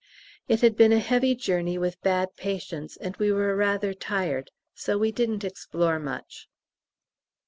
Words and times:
It 0.47 0.61
had 0.61 0.75
been 0.75 0.91
a 0.91 0.97
heavy 0.97 1.35
journey 1.35 1.77
with 1.77 2.01
bad 2.01 2.35
patients, 2.35 2.97
and 2.97 3.15
we 3.17 3.31
were 3.31 3.55
rather 3.55 3.93
tired, 3.93 4.49
so 4.73 4.97
we 4.97 5.11
didn't 5.11 5.43
explore 5.43 5.99
much. 5.99 6.47